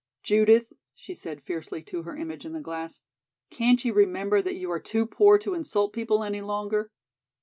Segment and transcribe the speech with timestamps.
[0.23, 3.01] "Judith," she said fiercely to her image in the glass,
[3.51, 6.89] "can't you remember that you are too poor to insult people any longer?"